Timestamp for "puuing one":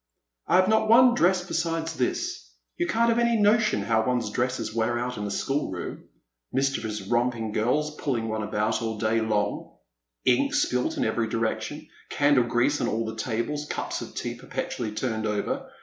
7.97-8.41